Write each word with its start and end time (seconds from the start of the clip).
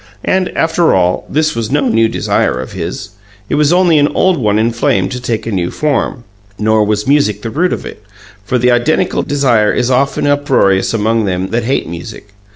And, 0.25 0.49
after 0.57 0.95
all, 0.95 1.25
this 1.29 1.53
was 1.55 1.69
no 1.69 1.87
new 1.87 2.07
desire 2.09 2.59
of 2.59 2.71
his; 2.71 3.09
it 3.49 3.53
was 3.53 3.71
only 3.71 3.99
an 3.99 4.07
old 4.15 4.37
one 4.39 4.57
inflamed 4.57 5.11
to 5.11 5.19
take 5.21 5.45
a 5.45 5.51
new 5.51 5.69
form. 5.69 6.23
Nor 6.57 6.85
was 6.85 7.05
music 7.05 7.43
the 7.43 7.51
root 7.51 7.71
of 7.71 7.85
it, 7.85 8.01
for 8.43 8.57
the 8.57 8.71
identical 8.71 9.21
desire 9.21 9.71
is 9.71 9.91
often 9.91 10.25
uproarious 10.25 10.91
among 10.91 11.25
them 11.25 11.49
that 11.51 11.65
hate 11.65 11.87
music. 11.87 12.29